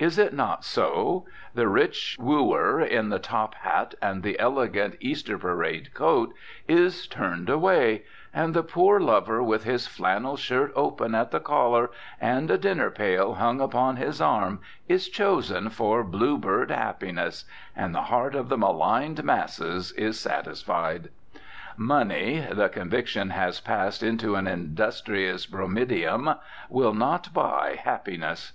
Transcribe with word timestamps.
Is 0.00 0.18
it 0.18 0.34
not 0.34 0.64
so: 0.64 1.24
the 1.54 1.68
rich 1.68 2.16
wooer 2.18 2.80
in 2.80 3.10
the 3.10 3.20
top 3.20 3.54
hat 3.54 3.94
and 4.02 4.24
the 4.24 4.36
elegant 4.40 4.96
Easter 4.98 5.38
parade 5.38 5.94
coat 5.94 6.34
is 6.66 7.06
turned 7.06 7.48
away, 7.48 8.02
and 8.34 8.54
the 8.54 8.64
poor 8.64 8.98
lover 8.98 9.40
with 9.40 9.62
his 9.62 9.86
flannel 9.86 10.36
shirt 10.36 10.72
open 10.74 11.14
at 11.14 11.30
the 11.30 11.38
collar 11.38 11.92
and 12.20 12.50
a 12.50 12.58
dinner 12.58 12.90
pail 12.90 13.34
hung 13.34 13.60
upon 13.60 13.98
his 13.98 14.20
arm 14.20 14.58
is 14.88 15.08
chosen 15.08 15.68
for 15.70 16.02
bluebird 16.02 16.72
happiness 16.72 17.44
and 17.76 17.94
the 17.94 18.02
heart 18.10 18.34
of 18.34 18.48
the 18.48 18.58
maligned 18.58 19.22
masses 19.22 19.92
is 19.92 20.18
satisfied. 20.18 21.08
Money 21.76 22.44
(the 22.50 22.68
conviction 22.68 23.30
has 23.30 23.60
passed 23.60 24.02
into 24.02 24.34
an 24.34 24.48
industrious 24.48 25.46
bromideum) 25.46 26.34
will 26.68 26.94
not 26.94 27.32
buy 27.32 27.78
happiness. 27.80 28.54